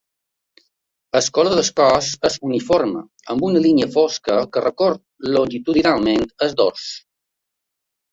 [1.17, 3.03] El color del cos és uniforme,
[3.33, 6.87] amb una línia fosca que recorre longitudinalment el dors.